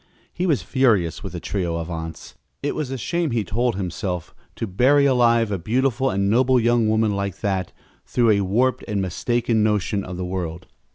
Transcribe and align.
He 0.33 0.47
was 0.47 0.63
furious 0.63 1.21
with 1.21 1.33
the 1.33 1.39
trio 1.39 1.75
of 1.75 1.87
aunts. 1.91 2.33
It 2.63 2.73
was 2.73 2.89
a 2.89 2.97
shame, 2.97 3.29
he 3.29 3.43
told 3.43 3.75
himself, 3.75 4.33
to 4.55 4.65
bury 4.65 5.05
alive 5.05 5.51
a 5.51 5.59
beautiful 5.59 6.09
and 6.09 6.27
noble 6.27 6.59
young 6.59 6.89
woman 6.89 7.11
like 7.15 7.41
that, 7.41 7.71
through 8.07 8.31
a 8.31 8.41
warped 8.41 8.83
and 8.87 8.99
mistaken 8.99 9.61
notion 9.61 10.03
of 10.03 10.17
the 10.17 10.25
world. 10.25 10.65